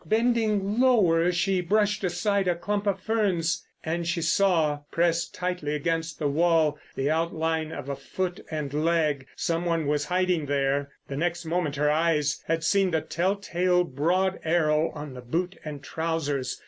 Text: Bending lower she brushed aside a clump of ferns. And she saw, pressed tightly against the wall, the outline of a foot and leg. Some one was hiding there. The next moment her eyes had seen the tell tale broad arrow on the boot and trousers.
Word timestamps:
Bending 0.03 0.79
lower 0.79 1.31
she 1.31 1.61
brushed 1.61 2.03
aside 2.03 2.47
a 2.47 2.55
clump 2.55 2.87
of 2.87 2.99
ferns. 2.99 3.63
And 3.83 4.07
she 4.07 4.19
saw, 4.19 4.79
pressed 4.89 5.35
tightly 5.35 5.75
against 5.75 6.17
the 6.17 6.27
wall, 6.27 6.79
the 6.95 7.11
outline 7.11 7.71
of 7.71 7.87
a 7.87 7.95
foot 7.95 8.43
and 8.49 8.73
leg. 8.73 9.27
Some 9.35 9.63
one 9.63 9.85
was 9.85 10.05
hiding 10.05 10.47
there. 10.47 10.89
The 11.07 11.17
next 11.17 11.45
moment 11.45 11.75
her 11.75 11.91
eyes 11.91 12.43
had 12.47 12.63
seen 12.63 12.89
the 12.89 13.01
tell 13.01 13.35
tale 13.35 13.83
broad 13.83 14.39
arrow 14.43 14.89
on 14.95 15.13
the 15.13 15.21
boot 15.21 15.59
and 15.63 15.83
trousers. 15.83 16.59